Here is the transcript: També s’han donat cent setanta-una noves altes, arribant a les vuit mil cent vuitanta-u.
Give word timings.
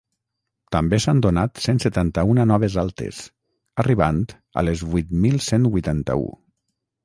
També 0.75 0.99
s’han 1.03 1.19
donat 1.25 1.61
cent 1.65 1.81
setanta-una 1.83 2.47
noves 2.53 2.79
altes, 2.85 3.21
arribant 3.85 4.25
a 4.63 4.67
les 4.69 4.85
vuit 4.95 5.15
mil 5.27 5.41
cent 5.53 5.73
vuitanta-u. 5.77 6.29